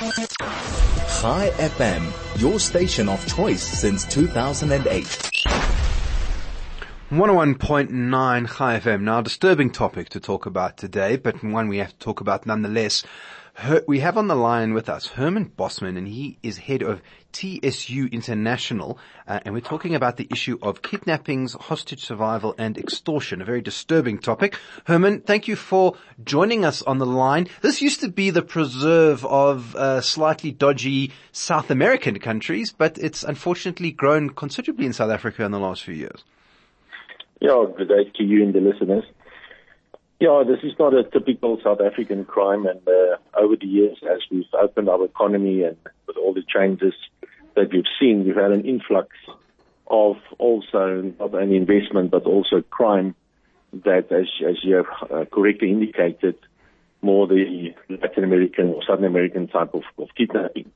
[0.00, 5.04] Chai FM, your station of choice since 2008.
[7.10, 9.02] 101.9 Chai FM.
[9.02, 12.46] Now, a disturbing topic to talk about today, but one we have to talk about
[12.46, 13.04] nonetheless.
[13.60, 17.02] Her, we have on the line with us Herman Bosman, and he is head of
[17.32, 18.98] TSU International,
[19.28, 23.42] uh, and we're talking about the issue of kidnappings, hostage survival, and extortion.
[23.42, 24.58] A very disturbing topic.
[24.86, 25.94] Herman, thank you for
[26.24, 27.48] joining us on the line.
[27.60, 33.24] This used to be the preserve of uh, slightly dodgy South American countries, but it's
[33.24, 36.24] unfortunately grown considerably in South Africa in the last few years.
[37.42, 39.04] Yeah, good day to you and the listeners.
[40.20, 44.20] Yeah, this is not a typical South African crime, and uh, over the years, as
[44.30, 46.92] we've opened our economy and with all the changes
[47.56, 49.16] that we've seen, we've had an influx
[49.86, 53.14] of also not only investment but also crime
[53.72, 56.36] that, as, as you have uh, correctly indicated,
[57.00, 60.74] more the Latin American or Southern American type of, of kidnappings.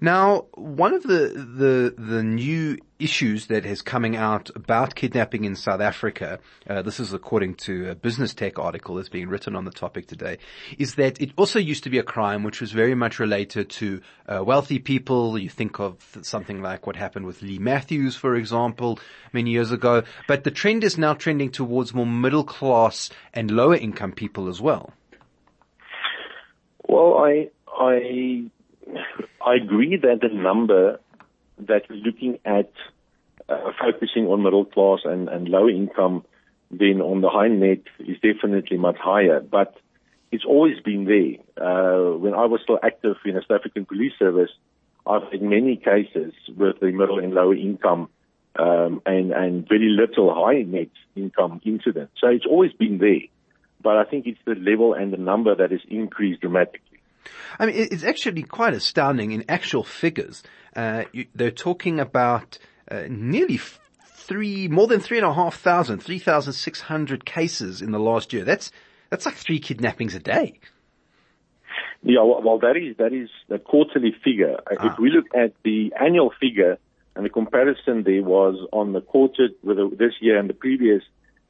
[0.00, 5.56] Now, one of the, the, the new issues that is coming out about kidnapping in
[5.56, 9.64] South Africa, uh, this is according to a business tech article that's being written on
[9.64, 10.38] the topic today,
[10.78, 14.00] is that it also used to be a crime which was very much related to
[14.28, 15.36] uh, wealthy people.
[15.36, 18.98] You think of something like what happened with Leigh Matthews, for example,
[19.32, 20.04] many years ago.
[20.28, 24.60] But the trend is now trending towards more middle class and lower income people as
[24.60, 24.92] well.
[26.88, 28.50] Well, I, I
[29.52, 30.98] I agree that the number
[31.58, 32.72] that we're looking at
[33.50, 36.24] uh, focusing on middle class and, and low income
[36.70, 39.76] then on the high net is definitely much higher, but
[40.30, 41.36] it's always been there.
[41.62, 44.48] Uh, when I was still active in the South African Police Service,
[45.06, 48.08] I've had many cases with the middle and lower income
[48.58, 52.14] um, and, and very little high net income incidents.
[52.22, 53.28] So it's always been there,
[53.82, 56.91] but I think it's the level and the number that has increased dramatically.
[57.58, 60.42] I mean, it's actually quite astounding in actual figures.
[60.74, 62.58] Uh, you, they're talking about
[62.90, 63.60] uh, nearly
[64.04, 67.98] three, more than three and a half thousand, three thousand six hundred cases in the
[67.98, 68.44] last year.
[68.44, 68.70] That's
[69.10, 70.60] that's like three kidnappings a day.
[72.02, 74.56] Yeah, well, well that is that is the quarterly figure.
[74.70, 74.92] Uh, ah.
[74.92, 76.78] If we look at the annual figure,
[77.14, 81.02] and the comparison there was on the quarter with the, this year and the previous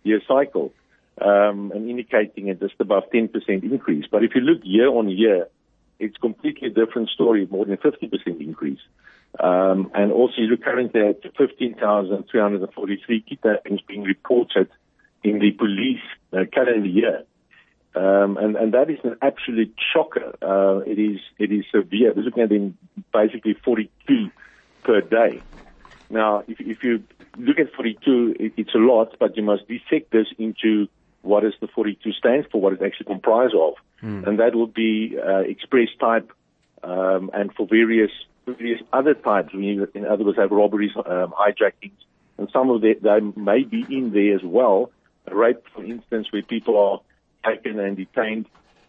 [0.03, 0.73] year cycle,
[1.21, 3.31] um, and indicating a just above 10%
[3.63, 4.07] increase.
[4.11, 5.49] But if you look year on year,
[6.03, 8.81] it's completely different story, more than 50% increase.
[9.39, 14.69] Um, and also you look currently at 15,343 kidnappings being reported
[15.23, 16.03] in the police
[16.33, 17.25] uh, calendar year.
[17.95, 20.35] Um, and, and that is an absolute shocker.
[20.43, 22.13] Uh, it is, it is severe.
[22.15, 22.77] We're looking at in
[23.13, 24.31] basically 42
[24.83, 25.43] per day.
[26.11, 27.03] Now, if, if you
[27.39, 30.89] look at 42, it, it's a lot, but you must dissect this into
[31.23, 33.75] what does the 42 stands for, what it actually comprises of.
[34.03, 34.27] Mm.
[34.27, 36.31] And that will be uh, express type
[36.83, 38.11] um, and for various
[38.47, 39.55] various other types.
[39.55, 41.93] We, in other words, have robberies, um, hijackings,
[42.39, 44.91] and some of that they may be in there as well.
[45.31, 47.01] Rape, for instance, where people are
[47.49, 48.47] taken and detained,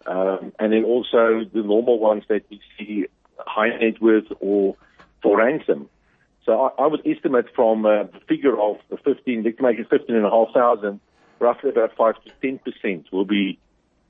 [0.07, 3.05] um, and then also the normal ones that we see
[3.37, 4.75] high net worth or
[5.21, 5.89] for ransom.
[6.45, 9.89] So I, I would estimate from uh, the figure of the 15, let's make it
[9.89, 10.99] 15,500
[11.39, 13.59] roughly about 5 to 10% will be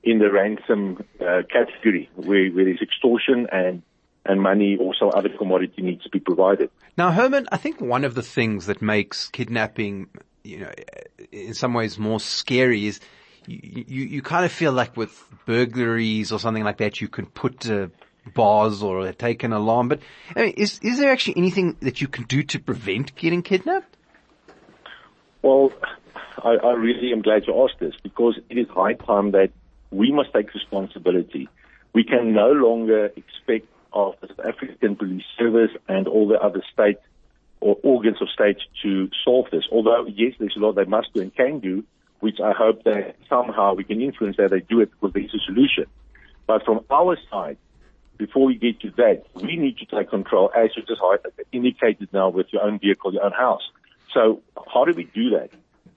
[0.04, 3.82] in the ransom uh, category where, where there's extortion and
[4.26, 6.70] and money, also other commodity needs to be provided.
[6.96, 10.08] Now, Herman, I think one of the things that makes kidnapping,
[10.42, 10.72] you know,
[11.30, 13.00] in some ways more scary is
[13.46, 17.26] you, you, you kind of feel like with burglaries or something like that, you can
[17.26, 17.88] put uh,
[18.32, 19.88] bars or take an alarm.
[19.88, 20.00] But
[20.34, 23.96] I mean, is is there actually anything that you can do to prevent getting kidnapped?
[25.42, 25.70] Well,
[26.38, 29.50] I, I really am glad you asked this because it is high time that
[29.94, 31.48] we must take responsibility.
[31.92, 36.62] We can no longer expect of the South African Police Service and all the other
[36.72, 36.98] state
[37.60, 39.64] or organs of state to solve this.
[39.70, 41.84] Although, yes, there's a lot they must do and can do,
[42.20, 45.38] which I hope that somehow we can influence that they do it because there's a
[45.46, 45.86] solution.
[46.46, 47.56] But from our side,
[48.18, 51.00] before we get to that, we need to take control, as you just
[51.52, 53.62] indicated now with your own vehicle, your own house.
[54.12, 54.42] So
[54.72, 55.50] how do we do that?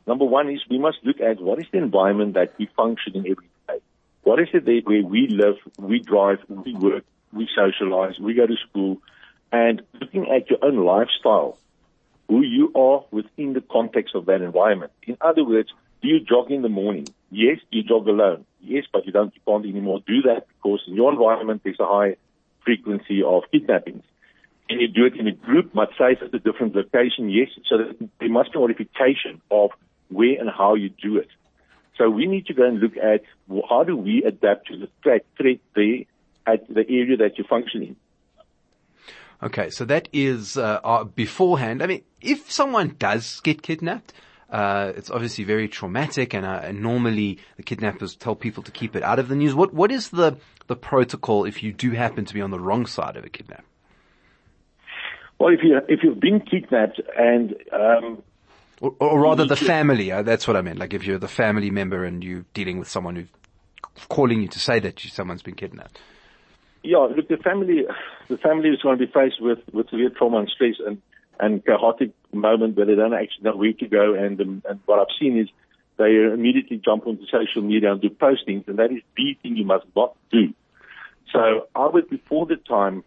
[0.05, 3.21] Number one is we must look at what is the environment that we function in
[3.31, 3.47] every.
[4.27, 8.45] What is it there where we live, we drive, we work, we socialize, we go
[8.45, 8.97] to school,
[9.53, 11.57] and looking at your own lifestyle,
[12.27, 14.91] who you are within the context of that environment.
[15.03, 15.69] In other words,
[16.01, 17.07] do you jog in the morning?
[17.31, 18.43] Yes, you jog alone.
[18.59, 21.85] Yes, but you don't, you can't anymore do that because in your environment there's a
[21.85, 22.17] high
[22.65, 24.03] frequency of kidnappings.
[24.67, 27.29] Can you do it in a group, much safer at a different location?
[27.29, 27.47] Yes.
[27.69, 27.77] So
[28.19, 29.69] there must be modification of
[30.09, 31.29] where and how you do it.
[31.97, 34.89] So we need to go and look at well, how do we adapt to the
[35.03, 36.05] threat, threat there
[36.47, 37.95] at the area that you're functioning.
[39.43, 41.83] Okay, so that is uh, uh, beforehand.
[41.83, 44.13] I mean, if someone does get kidnapped,
[44.49, 48.95] uh, it's obviously very traumatic, and, uh, and, normally the kidnappers tell people to keep
[48.95, 49.53] it out of the news.
[49.53, 52.85] What what is the the protocol if you do happen to be on the wrong
[52.85, 53.65] side of a kidnap?
[55.37, 58.23] Well, if you if you've been kidnapped and um,
[58.81, 60.79] or, or, rather the family, uh, that's what I meant.
[60.79, 63.27] Like if you're the family member and you're dealing with someone who's
[64.09, 65.99] calling you to say that you, someone's been kidnapped.
[66.83, 67.85] Yeah, look, the family,
[68.27, 71.01] the family is going to be faced with, with severe trauma and stress and,
[71.39, 74.13] and chaotic moment where they don't actually know where to go.
[74.13, 75.49] And, um, and what I've seen is
[75.97, 79.65] they immediately jump onto social media and do postings, and that is the thing you
[79.65, 80.53] must not do.
[81.33, 83.03] So I would, before the time,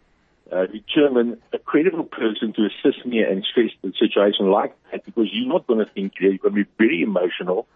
[0.51, 5.27] uh, determine a credible person to assist me and stress the situation like that because
[5.31, 6.13] you're not going to think.
[6.19, 7.67] You're going to be very emotional.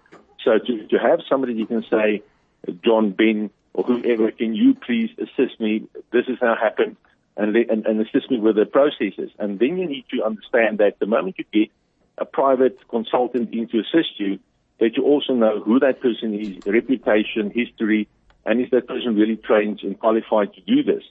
[0.44, 2.22] So to, to have somebody you can say,
[2.83, 5.88] John, Ben, or whoever, can you please assist me?
[6.12, 6.98] This has now happened
[7.38, 9.31] and, and, and assist me with the processes.
[9.39, 11.72] And then you need to understand that the moment you get
[12.18, 14.39] a private consultant in to assist you,
[14.80, 18.07] that you also know who that person is, reputation, history,
[18.45, 21.04] and is that person really trained and qualified to do this?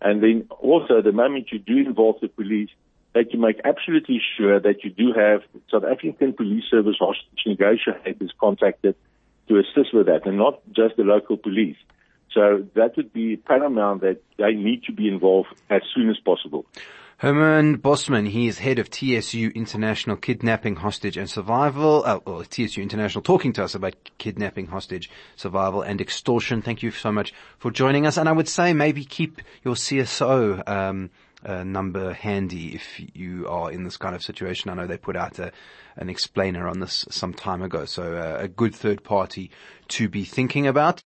[0.00, 2.70] And then also the moment you do involve the police,
[3.14, 5.40] that you make absolutely sure that you do have
[5.70, 8.94] South African Police Service hostage negotiators contacted
[9.48, 11.76] to assist with that and not just the local police.
[12.32, 16.66] So that would be paramount that they need to be involved as soon as possible.
[17.18, 22.80] Herman Bosman, he is head of TSU International Kidnapping, Hostage and Survival, uh, or TSU
[22.80, 26.62] International talking to us about kidnapping, hostage, survival and extortion.
[26.62, 28.18] Thank you so much for joining us.
[28.18, 31.10] And I would say maybe keep your CSO, um,
[31.44, 34.70] uh, number handy if you are in this kind of situation.
[34.70, 35.52] I know they put out a,
[35.96, 37.84] an explainer on this some time ago.
[37.84, 39.50] So uh, a good third party
[39.88, 41.02] to be thinking about.